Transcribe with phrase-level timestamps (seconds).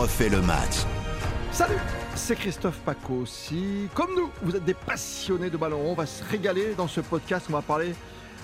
[0.00, 0.86] refait le match.
[1.52, 1.76] Salut,
[2.14, 3.26] c'est Christophe Paco.
[3.26, 7.02] Si, comme nous, vous êtes des passionnés de ballon, on va se régaler dans ce
[7.02, 7.44] podcast.
[7.50, 7.94] On va parler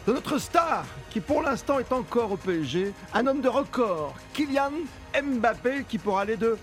[0.07, 4.71] de notre star qui pour l'instant est encore au PSG, un homme de record, Kylian
[5.15, 6.59] Mbappé, qui pourra aller de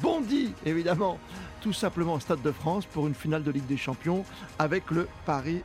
[0.00, 1.18] Bondy, évidemment,
[1.60, 4.24] tout simplement au Stade de France pour une finale de Ligue des Champions
[4.60, 5.62] avec le Paris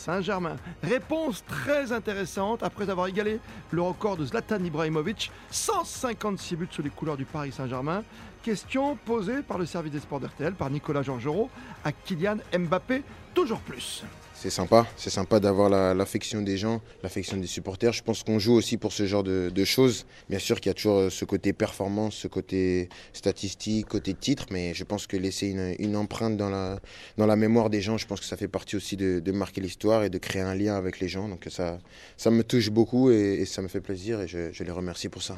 [0.00, 0.56] Saint-Germain.
[0.82, 3.38] Réponse très intéressante après avoir égalé
[3.70, 8.02] le record de Zlatan Ibrahimovic, 156 buts sous les couleurs du Paris Saint-Germain.
[8.42, 11.50] Question posée par le service des sports d'RTL, par Nicolas Georgerot,
[11.84, 13.02] à Kylian Mbappé,
[13.34, 14.02] toujours plus
[14.40, 14.86] c'est sympa.
[14.96, 17.92] C'est sympa d'avoir l'affection des gens, l'affection des supporters.
[17.92, 20.06] Je pense qu'on joue aussi pour ce genre de, choses.
[20.30, 24.46] Bien sûr qu'il y a toujours euh, ce côté performance, ce côté statistique, côté titre,
[24.50, 26.80] mais je pense que laisser une, empreinte dans la,
[27.18, 30.04] dans la mémoire des gens, je pense que ça fait partie aussi de, marquer l'histoire
[30.04, 31.28] et de créer un lien avec les gens.
[31.28, 31.78] Donc ça,
[32.16, 35.22] ça me touche beaucoup et, ça me fait plaisir et je, je les remercie pour
[35.22, 35.36] ça.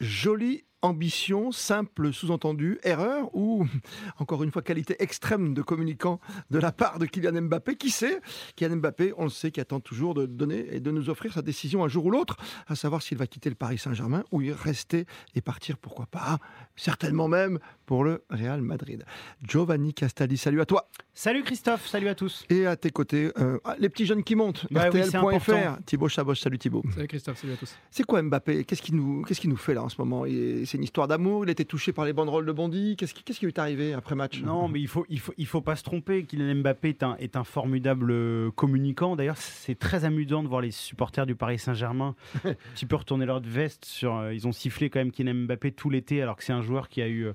[0.00, 3.66] Joli ambition, simple sous-entendu, erreur ou
[4.18, 7.76] encore une fois qualité extrême de communicant de la part de Kylian Mbappé?
[7.76, 8.20] Qui sait?
[8.56, 11.42] Kylian Mbappé, on le sait, qui attend toujours de donner et de nous offrir sa
[11.42, 14.52] décision un jour ou l'autre, à savoir s'il va quitter le Paris Saint-Germain ou y
[14.52, 16.38] rester et partir, pourquoi pas,
[16.76, 19.04] certainement même pour le Real Madrid.
[19.42, 20.88] Giovanni Castaldi, salut à toi.
[21.14, 22.44] Salut Christophe, salut à tous.
[22.50, 26.58] Et à tes côtés, euh, les petits jeunes qui montent, bah RTL.fr, Thibaut Chaboch, salut
[26.58, 26.82] Thibaut.
[26.94, 27.74] Salut Christophe, salut à tous.
[27.90, 28.64] C'est quoi Mbappé?
[28.64, 30.26] Qu'est-ce qu'il nous, qu'est-ce nous fait là en ce moment?
[30.66, 32.96] C'est une histoire d'amour, il a été touché par les banderoles de Bondy.
[32.96, 34.42] Qu'est-ce qui, qu'est-ce qui lui est arrivé après match?
[34.42, 36.24] Non, mais il faut, il faut, il faut pas se tromper.
[36.24, 39.16] Kylian Mbappé est un, est un formidable euh, communicant.
[39.16, 43.26] D'ailleurs, c'est très amusant de voir les supporters du Paris Saint-Germain un petit peu retourner
[43.26, 43.84] leur veste.
[43.84, 46.62] Sur, euh, ils ont sifflé quand même Kylian Mbappé tout l'été, alors que c'est un
[46.62, 47.28] joueur qui a eu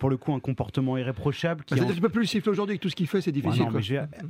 [0.00, 1.62] pour le coup un comportement irréprochable.
[1.64, 1.92] Qui bah, en...
[1.92, 3.68] Tu peux plus le siffler aujourd'hui avec tout ce qu'il fait, c'est difficile.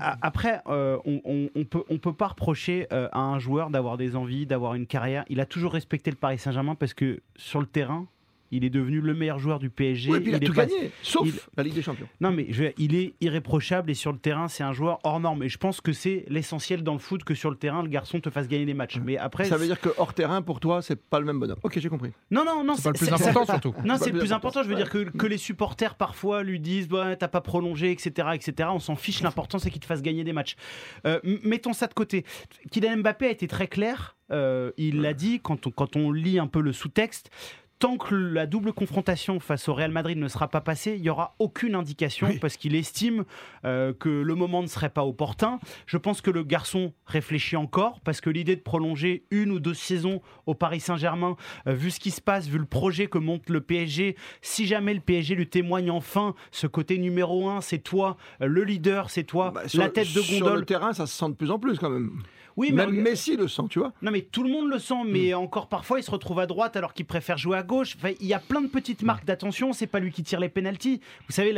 [0.00, 4.16] Après, euh, on, on, peut, on peut pas reprocher euh, à un joueur d'avoir des
[4.16, 5.24] envies, d'avoir une carrière.
[5.30, 8.06] Il a toujours respecté le Paris Saint-Germain parce que sur le terrain,
[8.50, 10.10] il est devenu le meilleur joueur du PSG.
[10.24, 12.08] il, a tout gagné, sauf la Ligue des Champions.
[12.20, 12.46] Non, mais
[12.78, 15.42] il est irréprochable et sur le terrain, c'est un joueur hors norme.
[15.42, 18.20] Et je pense que c'est l'essentiel dans le foot que sur le terrain, le garçon
[18.20, 18.98] te fasse gagner des matchs.
[19.04, 21.58] Mais après, ça veut dire que hors terrain, pour toi, c'est pas le même bonhomme.
[21.62, 22.10] Ok, j'ai compris.
[22.30, 22.74] Non, non, non.
[22.74, 23.74] C'est pas le plus important surtout.
[23.84, 24.62] Non, c'est le plus important.
[24.62, 28.28] Je veux dire que, que les supporters parfois lui disent, bah, t'as pas prolongé, etc.,
[28.34, 28.68] etc.
[28.72, 29.22] On s'en fiche.
[29.22, 30.56] L'important, c'est qu'il te fasse gagner des matchs.
[31.06, 32.24] Euh, mettons ça de côté.
[32.70, 34.16] Kylian Mbappé a été très clair.
[34.32, 37.30] Euh, il l'a dit quand on, quand on lit un peu le sous-texte
[37.80, 41.08] tant que la double confrontation face au Real Madrid ne sera pas passée, il n'y
[41.08, 43.24] aura aucune indication parce qu'il estime
[43.64, 45.58] euh, que le moment ne serait pas opportun.
[45.86, 49.74] Je pense que le garçon réfléchit encore parce que l'idée de prolonger une ou deux
[49.74, 51.36] saisons au Paris Saint-Germain,
[51.66, 54.92] euh, vu ce qui se passe, vu le projet que monte le PSG, si jamais
[54.92, 59.24] le PSG lui témoigne enfin ce côté numéro un, c'est toi, euh, le leader, c'est
[59.24, 60.48] toi, bah, la tête de gondole.
[60.48, 62.12] Sur le terrain, ça se sent de plus en plus quand même.
[62.60, 63.94] Oui, Même Messi le sent, tu vois.
[64.02, 65.38] Non, mais tout le monde le sent, mais hmm.
[65.38, 67.96] encore parfois il se retrouve à droite alors qu'il préfère jouer à gauche.
[68.20, 69.72] il y a plein de petites marques d'attention.
[69.72, 71.00] C'est pas lui qui tire les pénalties.
[71.26, 71.54] Vous savez,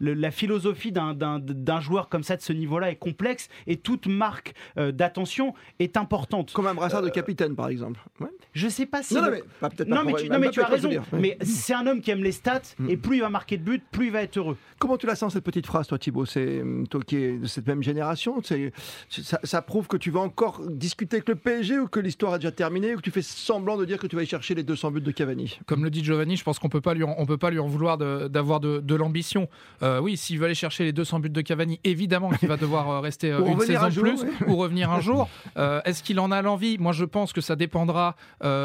[0.00, 4.92] la, philosophie d'un joueur comme ça de ce niveau-là est complexe et toute marque euh,
[4.92, 6.54] d'attention est importante.
[6.54, 8.00] Comme un brassard de euh, capitaine, par exemple.
[8.20, 8.28] Ouais.
[8.54, 9.14] Je sais pas si.
[9.14, 10.88] Non, mais, peut-être non, mais tu, non, mais tu as raison.
[11.12, 12.88] Mais c'est un homme qui aime les stats hmm.
[12.88, 14.56] et plus il va marquer de buts, plus il va être heureux.
[14.78, 16.24] Comment tu la sens cette petite phrase, toi, Thibaut?
[16.24, 18.42] C'est toi qui es de cette même génération.
[18.42, 22.38] Ça, ça prouve que tu vas encore discuter avec le PSG ou que l'histoire a
[22.38, 24.62] déjà terminé ou que tu fais semblant de dire que tu vas y chercher les
[24.62, 25.58] 200 buts de Cavani?
[25.66, 27.66] Comme le dit Giovanni, je pense qu'on peut pas lui on peut pas lui en
[27.66, 29.48] vouloir d'avoir de, l'ambition.
[29.82, 32.88] Euh, oui, s'il veut aller chercher les 200 buts de Cavani, évidemment qu'il va devoir
[32.90, 35.28] euh, rester euh, une saison plus ou revenir un jour.
[35.56, 36.78] Est-ce qu'il en a l'envie?
[36.78, 38.16] Moi, je pense que ça dépendra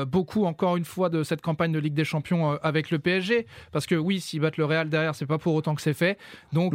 [0.07, 3.85] beaucoup encore une fois de cette campagne de Ligue des Champions avec le PSG, parce
[3.85, 6.17] que oui, s'ils battent le Real derrière, c'est pas pour autant que c'est fait.
[6.53, 6.73] Donc,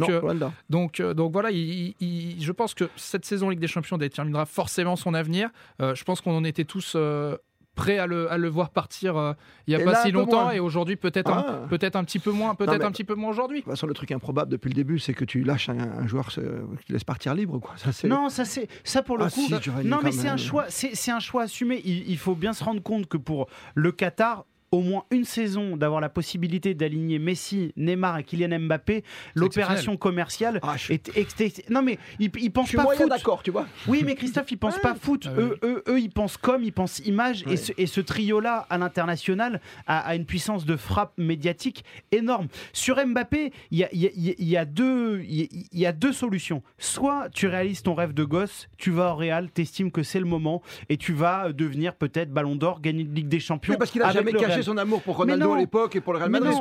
[0.69, 5.49] donc, donc voilà, je pense que cette saison Ligue des Champions déterminera forcément son avenir
[5.81, 7.37] euh, je pense qu'on en était tous euh,
[7.75, 9.33] prêts à le, à le, voir partir euh,
[9.67, 11.67] il n'y a pas si longtemps et aujourd'hui peut-être un, ah.
[11.69, 13.59] peut un petit peu moins, peut-être un petit peu moins aujourd'hui.
[13.59, 16.33] De toute façon, le truc improbable depuis le début, c'est que tu lâches un, joueur,
[16.33, 17.59] que tu laisses partir libre.
[17.59, 17.75] Quoi.
[17.77, 19.47] Ça, non, ça c'est ça pour le ah, coup.
[19.83, 21.81] non, mais c'est un choix, c'est un choix assumé.
[21.85, 25.77] Il, il faut bien se rendre compte que pour le Qatar, au moins une saison
[25.77, 29.03] d'avoir la possibilité d'aligner Messi, Neymar et Kylian Mbappé,
[29.35, 33.09] l'opération commerciale ah, est, Non mais ils, ils pensent pas foot.
[33.09, 33.67] d'accord, tu vois.
[33.87, 35.27] Oui, mais Christophe, ils pensent pas foot.
[35.27, 37.43] Ah eux, eux, eux, ils pensent comme, ils pensent image.
[37.47, 42.47] Et ce, trio-là, à l'international, a, une puissance de frappe médiatique énorme.
[42.73, 46.61] Sur Mbappé, il y a, y, a, deux, il y a deux solutions.
[46.77, 50.25] Soit tu réalises ton rêve de gosse, tu vas au Real, t'estimes que c'est le
[50.25, 53.75] moment et tu vas devenir peut-être Ballon d'Or, gagner une Ligue des Champions.
[53.77, 56.19] parce qu'il a jamais caché caché son amour pour Ronaldo à l'époque et pour le
[56.19, 56.53] Real Madrid.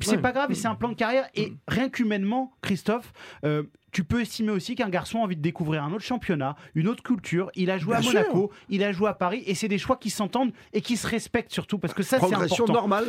[0.00, 1.28] C'est pas grave, c'est un plan de carrière.
[1.34, 3.12] Et rien qu'humainement, Christophe,
[3.44, 6.88] euh, tu peux estimer aussi qu'un garçon a envie de découvrir un autre championnat, une
[6.88, 7.50] autre culture.
[7.54, 10.10] Il a joué à Monaco, il a joué à Paris, et c'est des choix qui
[10.10, 12.72] s'entendent et qui se respectent surtout, parce que ça, c'est important.
[12.72, 13.06] normale.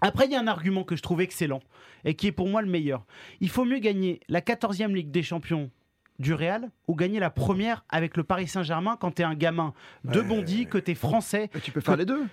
[0.00, 1.60] Après, il y a un argument que je trouve excellent
[2.04, 3.06] et qui est pour moi le meilleur.
[3.40, 5.70] Il faut mieux gagner la 14e Ligue des Champions
[6.18, 9.74] du Real ou gagner la première avec le Paris Saint-Germain quand tu es un gamin
[10.04, 11.50] de Bondy, que tu es français.
[11.62, 12.24] tu peux faire les deux.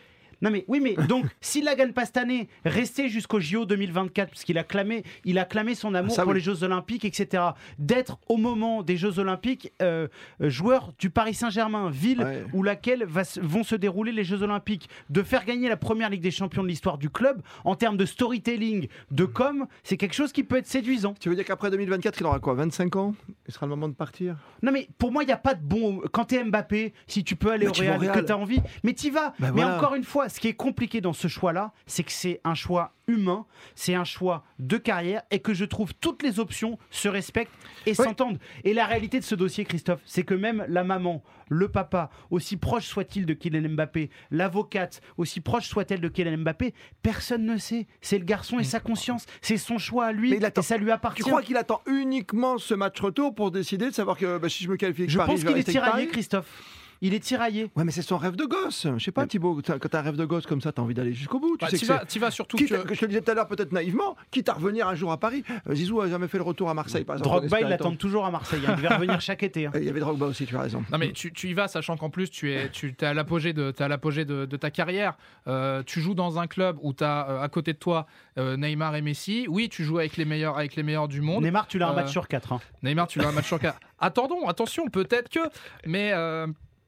[0.43, 4.29] Non mais oui mais donc s'il la gagne pas cette année, rester jusqu'au JO 2024
[4.29, 7.43] parce qu'il a clamé, il a clamé son amour pour les Jeux Olympiques, etc.
[7.79, 10.07] D'être au moment des Jeux Olympiques euh,
[10.39, 15.45] joueur du Paris Saint-Germain, ville où laquelle vont se dérouler les Jeux Olympiques, de faire
[15.45, 19.25] gagner la première Ligue des Champions de l'histoire du club en termes de storytelling, de
[19.25, 21.13] com, c'est quelque chose qui peut être séduisant.
[21.19, 23.15] Tu veux dire qu'après 2024, il aura quoi 25 ans?
[23.47, 24.35] Il sera le moment de partir?
[24.61, 26.01] Non mais pour moi il n'y a pas de bon.
[26.11, 28.93] Quand tu es Mbappé, si tu peux aller au Real, que tu as envie, mais
[28.93, 29.33] tu vas.
[29.39, 32.41] Bah mais encore une fois ce qui est compliqué dans ce choix-là, c'est que c'est
[32.43, 33.45] un choix humain,
[33.75, 37.53] c'est un choix de carrière et que je trouve toutes les options se respectent
[37.85, 38.39] et s'entendent.
[38.63, 42.57] Et la réalité de ce dossier, Christophe, c'est que même la maman, le papa, aussi
[42.57, 47.85] proche soit-il de Kylian Mbappé, l'avocate, aussi proche soit-elle de Kylian Mbappé, personne ne sait.
[48.01, 51.21] C'est le garçon et sa conscience, c'est son choix à lui et ça lui appartient.
[51.21, 54.63] Tu crois qu'il attend uniquement ce match retour pour décider de savoir que bah, si
[54.63, 56.81] je me qualifie Je pense qu'il est tiraillé, Christophe.
[57.05, 57.69] Il est tiraillé.
[57.75, 58.87] Ouais, mais c'est son rêve de gosse.
[58.97, 61.11] Je sais pas, Thibaut, quand t'as un rêve de gosse comme ça, t'as envie d'aller
[61.11, 61.57] jusqu'au bout.
[61.57, 62.55] Tu, bah, sais vas, vas, surtout.
[62.55, 62.65] que...
[62.65, 65.19] Je te le disais tout à l'heure, peut-être naïvement, quitte à revenir un jour à
[65.19, 65.43] Paris.
[65.67, 67.41] Euh, Zizou a jamais fait le retour à Marseille, par exemple.
[67.41, 68.61] Drogba, il l'attend toujours à Marseille.
[68.65, 68.75] Hein.
[68.77, 69.65] Il devait revenir chaque été.
[69.65, 69.71] Hein.
[69.75, 70.81] Il y avait Drogba aussi, tu as raison.
[70.93, 73.73] Non, mais tu, y vas, sachant qu'en plus, tu es, tu es à l'apogée de,
[73.77, 75.17] à l'apogée de, ta carrière.
[75.47, 78.07] Euh, tu joues dans un club où tu as euh, à côté de toi
[78.37, 79.45] Neymar et Messi.
[79.49, 81.43] Oui, tu joues avec les meilleurs, avec les meilleurs du monde.
[81.43, 82.53] Neymar, tu l'as un match sur 4.
[82.53, 82.61] Hein.
[82.81, 83.77] Neymar, tu l'as un match sur 4.
[83.99, 85.39] Attendons, attention, peut-être que.
[85.85, 86.13] Mais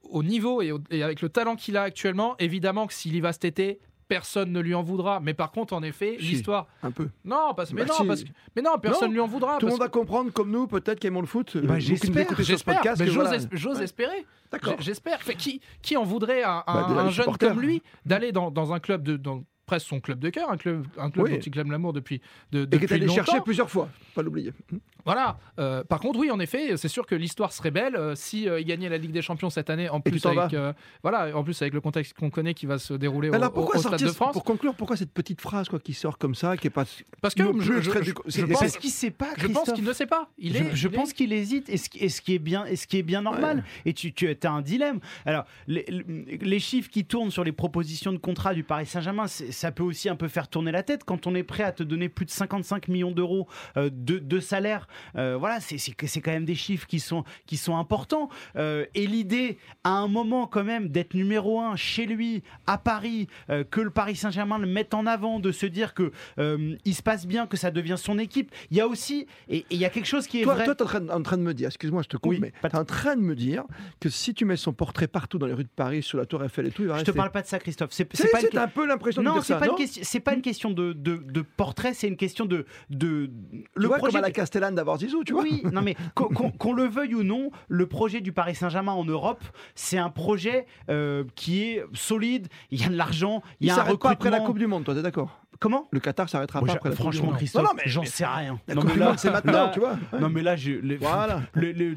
[0.09, 0.71] au niveau et,
[1.01, 4.59] avec le talent qu'il a actuellement, évidemment que s'il y va cet été, personne ne
[4.59, 5.19] lui en voudra.
[5.19, 6.67] Mais par contre, en effet, l'histoire.
[6.83, 7.09] Un peu.
[7.23, 7.73] Non, parce...
[7.73, 8.23] mais, non parce...
[8.55, 9.57] mais non, personne ne lui en voudra.
[9.57, 11.57] Tout le monde va comprendre, comme nous, peut-être, qu'aiment le foot.
[11.57, 12.27] Bah, j'espère.
[13.51, 14.25] J'ose espérer.
[14.51, 14.75] D'accord.
[14.79, 15.19] J'espère.
[15.19, 19.03] Qui, qui en voudrait à, un bah, jeune comme lui d'aller dans, dans, un club
[19.03, 19.17] de.
[19.17, 22.21] Dans, presque son club de cœur, un club, un club dont il clame l'amour depuis,
[22.51, 24.51] de, depuis Et que allé chercher plusieurs fois, pas l'oublier.
[25.05, 25.37] Voilà.
[25.59, 28.59] Euh, par contre, oui, en effet, c'est sûr que l'histoire serait belle euh, si euh,
[28.59, 30.55] il gagnait la Ligue des Champions cette année, en plus avec
[31.03, 33.99] voilà, en plus avec le contexte qu'on connaît qui va se dérouler au, au, Stade
[33.99, 34.33] de France.
[34.33, 36.85] Pour conclure, pourquoi cette petite phrase quoi qui sort comme ça, qui est pas
[37.21, 37.91] parce que je, je,
[38.27, 39.29] je, pense qu'il sait pas.
[39.37, 40.29] Je pense qu'il ne sait pas.
[40.37, 40.75] Il est.
[40.75, 41.69] Je, pense qu'il hésite.
[41.69, 43.63] Et ce, qui, ce qui est bien, et ce qui est bien normal.
[43.85, 44.99] Et tu, tu as un dilemme.
[45.25, 45.85] Alors, les,
[46.41, 49.25] les, chiffres qui tournent sur les propositions de contrat du Paris Saint-Germain,
[49.55, 51.83] ça peut aussi un peu faire tourner la tête quand on est prêt à te
[51.83, 54.87] donner plus de 55 millions d'euros de, de salaire.
[55.13, 58.29] voilà, c'est quand même des chiffres qui sont, qui sont importants.
[58.55, 63.27] Euh, et l'idée, à un moment quand même, d'être numéro un chez lui, à Paris,
[63.49, 66.95] euh, que le Paris Saint-Germain le mette en avant, de se dire que euh, il
[66.95, 68.51] se passe bien, que ça devient son équipe.
[68.71, 70.65] Il y a aussi, et il y a quelque chose qui est toi, vrai.
[70.65, 72.75] Toi, tu es en train de me dire, excuse-moi, je te coupe, mais tu es
[72.75, 73.63] en train de me dire
[73.99, 76.43] que si tu mets son portrait partout dans les rues de Paris, sur la Tour
[76.43, 77.11] Eiffel et tout, il va je rester.
[77.11, 77.91] te parle pas de ça, Christophe.
[77.91, 78.57] C'est pas une...
[78.57, 82.07] un peu l'impression de c'est pas, une pas une question de, de, de portrait, c'est
[82.07, 83.29] une question de, de
[83.75, 85.43] le projet comme à la Castellane d'avoir Zizou, tu vois.
[85.43, 89.43] Oui, non mais qu'on le veuille ou non, le projet du Paris Saint-Germain en Europe,
[89.75, 92.47] c'est un projet euh, qui est solide.
[92.71, 93.97] Il y a de l'argent, il y a un recrutement.
[93.97, 95.39] Pas après la Coupe du Monde, toi, t'es d'accord?
[95.59, 95.87] Comment?
[95.91, 98.59] Le Qatar s'arrêtera pas après la Franchement, Christophe, j'en sais rien.
[98.73, 99.97] non, mais là, c'est maintenant, tu vois.
[100.19, 100.55] Non, mais là,
[100.99, 101.41] voilà.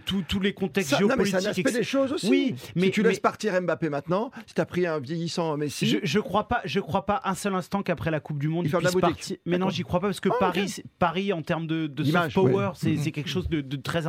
[0.06, 1.34] tous les contextes géopolitiques.
[1.34, 2.28] Non, mais ça des choses aussi.
[2.28, 5.86] Oui, mais si tu laisses partir Mbappé maintenant, si tu as pris un vieillissant Messi.
[5.86, 8.66] Je, je crois pas, je crois pas un seul instant qu'après la Coupe du Monde,
[8.66, 9.36] il, il puisse partir.
[9.46, 12.34] Mais non, j'y crois pas parce que ah, Paris, Paris, en termes de, de soft
[12.34, 13.12] power, c'est mm-hmm.
[13.12, 14.02] quelque chose de, très,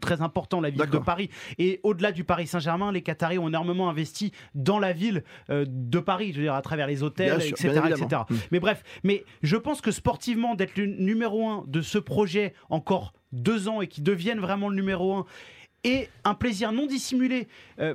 [0.00, 1.30] très important, la ville de Paris.
[1.58, 5.98] Et au-delà du Paris Saint-Germain, les Qataris ont énormément investi dans la ville euh, de
[5.98, 7.80] Paris, je veux dire, à travers les hôtels, etc.
[8.28, 8.34] Mm.
[8.50, 13.12] Mais bref, mais je pense que sportivement, d'être le numéro un de ce projet encore
[13.32, 15.26] deux ans et qui devienne vraiment le numéro un,
[15.84, 17.48] et un plaisir non dissimulé.
[17.78, 17.94] Euh,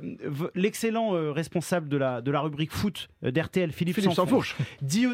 [0.54, 5.06] l'excellent euh, responsable de la, de la rubrique foot euh, d'RTL, Philippe, Philippe Sanfourche, dit,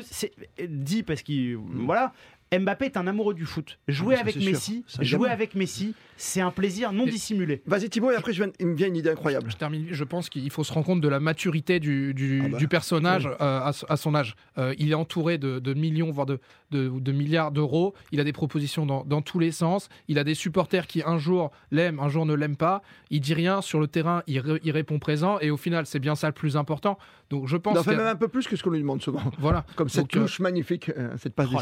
[0.68, 2.12] dit parce qu'il voilà,
[2.58, 3.78] Mbappé est un amoureux du foot.
[3.88, 7.62] Jouer avec Messi, jouer avec Messi, c'est un plaisir non dissimulé.
[7.66, 9.50] Vas-y Thibaut, et après je viens, il me vient une idée incroyable.
[9.50, 9.86] Je termine.
[9.90, 13.28] Je pense qu'il faut se rendre compte de la maturité du, du, ah bah, personnage
[13.40, 14.36] euh, à, son âge.
[14.58, 16.38] Euh, il est entouré de, millions, voire de,
[16.70, 17.94] de milliards d'euros.
[18.12, 19.88] Il a des propositions dans, dans, tous les sens.
[20.08, 22.82] Il a des supporters qui un jour l'aiment, un jour ne l'aiment pas.
[23.10, 24.40] Il dit rien sur le terrain, il,
[24.70, 25.38] répond présent.
[25.40, 26.98] Et au final, c'est bien ça le plus important.
[27.30, 27.74] Donc je pense.
[27.74, 29.22] Il en fait même un peu plus que ce qu'on lui demande souvent.
[29.38, 29.64] Voilà.
[29.76, 31.58] Comme cette touche euh, magnifique, cette passe oh,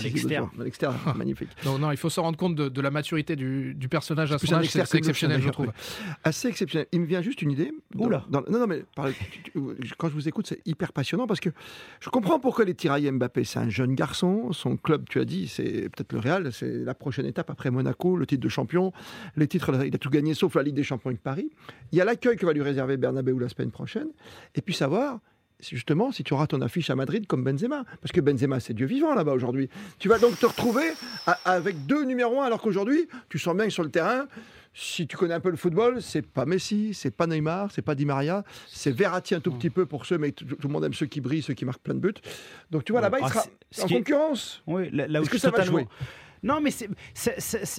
[0.80, 1.48] Dexter, magnifique.
[1.64, 4.68] Non, non, il faut se rendre compte de, la maturité du, personnage à son âge,
[4.68, 5.72] c'est exceptionnel, je trouve.
[6.24, 6.86] Assez exceptionnel.
[6.92, 7.72] Il me vient juste une idée.
[7.96, 8.24] Oula.
[8.30, 8.84] non, non, mais
[9.98, 11.50] quand je vous écoute, c'est hyper passionnant parce que
[12.00, 13.44] je comprends pourquoi les tiraillent Mbappé.
[13.44, 16.94] C'est un jeune garçon, son club, tu as dit, c'est peut-être le Real, c'est la
[16.94, 18.92] prochaine étape après Monaco, le titre de champion,
[19.36, 21.50] les titres, il a tout gagné sauf la Ligue des Champions avec Paris.
[21.92, 24.08] Il y a l'accueil que va lui réserver Bernabeu la semaine prochaine,
[24.54, 25.20] et puis savoir
[25.62, 27.84] justement si tu auras ton affiche à Madrid comme Benzema.
[28.00, 29.68] Parce que Benzema, c'est Dieu vivant là-bas aujourd'hui.
[29.98, 30.92] Tu vas donc te retrouver
[31.44, 34.26] avec deux numéros 1, alors qu'aujourd'hui, tu sens bien que sur le terrain,
[34.72, 37.94] si tu connais un peu le football, c'est pas Messi, c'est pas Neymar, c'est pas
[37.94, 40.94] Di Maria, c'est Verratti un tout petit peu pour ceux, mais tout, le monde aime
[40.94, 42.14] ceux qui brillent, ceux qui marquent plein de buts.
[42.70, 44.62] Donc tu vois, là-bas, il ah, sera en concurrence.
[44.66, 45.86] Oui, là, où que ça va jouer?
[46.42, 46.88] Non, mais c'est,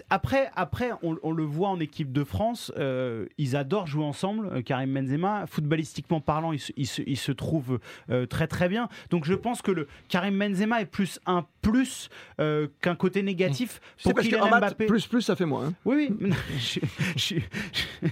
[0.09, 4.61] après, après on, le voit en équipe de France, euh, ils adorent jouer ensemble, euh,
[4.61, 5.45] Karim Benzema.
[5.47, 8.87] Footballistiquement parlant, ils se, trouvent euh, très très bien.
[9.09, 14.15] Donc je pense que le Karim Benzema est plus un plus qu'un côté négatif pour
[14.15, 14.87] parce Kylian Mbappé.
[14.87, 15.67] Plus plus, ça fait moins.
[15.67, 15.73] Hein.
[15.85, 16.29] Oui, oui.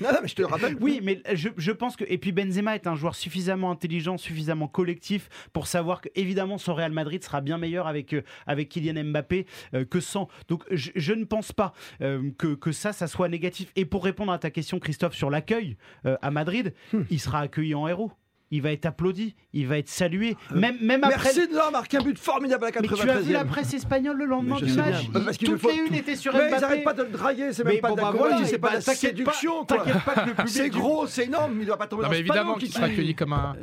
[0.01, 0.77] non, mais je te le rappelle.
[0.79, 4.67] Oui, mais je, je, pense que et puis Benzema est un joueur suffisamment intelligent, suffisamment
[4.67, 8.15] collectif pour savoir que évidemment son Real Madrid sera bien meilleur avec
[8.45, 9.45] avec Kylian Mbappé
[9.89, 10.27] que sans.
[10.47, 13.71] Donc je, ne pense pas euh, que, ça, ça soit négatif.
[13.75, 17.01] Et pour répondre à ta question, Christophe, sur l'accueil euh, à Madrid, hmm.
[17.09, 18.11] il sera accueilli en héros
[18.51, 20.35] il va être applaudi, il va être salué.
[20.53, 21.09] Même, après.
[21.09, 23.73] Merci de leur marquer un but formidable à 93 Mais tu as vu la presse
[23.73, 27.03] espagnole le lendemain du match Toutes les unes étaient sur Mais ils n'arrêtent pas de
[27.03, 29.65] le draguer, c'est même pas bah de c'est pas de la séduction.
[29.65, 30.53] T'inquiète pas que le public.
[30.53, 33.15] C'est gros, c'est énorme, il ne doit pas tomber dans mais évidemment qu'il sera accueilli
[33.15, 33.55] comme un,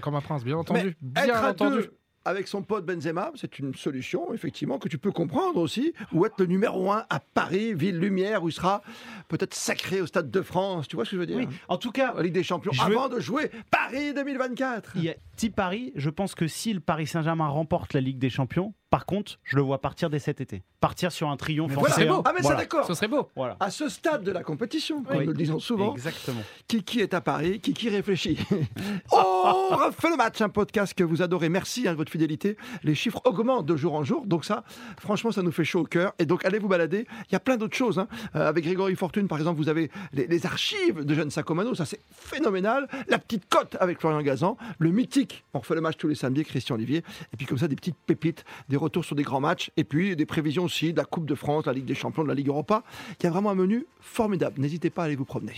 [0.00, 0.96] comme un prince, bien entendu.
[1.00, 1.88] Bien entendu
[2.26, 6.34] avec son pote Benzema, c'est une solution, effectivement, que tu peux comprendre aussi, ou être
[6.38, 8.82] le numéro un à Paris, ville lumière, où il sera
[9.28, 10.88] peut-être sacré au Stade de France.
[10.88, 11.36] Tu vois ce que je veux dire?
[11.36, 12.14] Oui, en tout cas.
[12.20, 14.92] Ligue des Champions, avant de jouer Paris 2024.
[14.96, 18.18] Il y a petit Paris, je pense que si le Paris Saint-Germain remporte la Ligue
[18.18, 20.62] des Champions, par contre, je le vois partir dès cet été.
[20.80, 21.72] Partir sur un triomphe.
[21.72, 22.22] Voilà, beau.
[22.24, 22.86] Ah mais ça d'accord.
[22.86, 23.28] Ce serait beau.
[23.34, 23.56] Voilà.
[23.58, 25.92] À ce stade de la compétition, comme nous le disons souvent.
[25.92, 26.40] Exactement.
[26.68, 28.38] Qui qui est à Paris, qui qui réfléchit.
[29.12, 31.48] oh, on refait le match, un podcast que vous adorez.
[31.48, 32.56] Merci à hein, de votre fidélité.
[32.84, 34.62] Les chiffres augmentent de jour en jour, donc ça,
[35.00, 36.14] franchement, ça nous fait chaud au cœur.
[36.20, 37.08] Et donc allez vous balader.
[37.28, 37.98] Il y a plein d'autres choses.
[37.98, 38.06] Hein.
[38.36, 41.74] Euh, avec Grégory Fortune, par exemple, vous avez les, archives de Jeanne Sacomano.
[41.74, 42.86] Ça c'est phénoménal.
[43.08, 45.25] La petite cote avec Florian Gazan, le mythique.
[45.54, 47.02] On refait le match tous les samedis, Christian Olivier.
[47.32, 50.16] Et puis comme ça, des petites pépites, des retours sur des grands matchs et puis
[50.16, 52.48] des prévisions aussi de la Coupe de France, la Ligue des Champions, de la Ligue
[52.48, 52.82] Europa.
[53.20, 54.60] Il y a vraiment un menu formidable.
[54.60, 55.54] N'hésitez pas à aller vous promener.